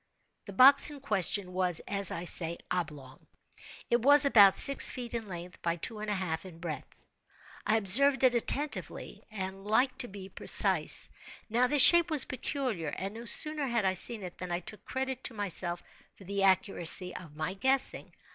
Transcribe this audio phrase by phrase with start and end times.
[0.45, 3.27] The box in question was, as I say, oblong.
[3.87, 7.05] It was about six feet in length by two and a half in breadth;
[7.67, 11.07] I observed it attentively, and like to be precise.
[11.51, 14.83] Now this shape was peculiar; and no sooner had I seen it, than I took
[14.85, 15.83] credit to myself
[16.15, 18.11] for the accuracy of my guessing.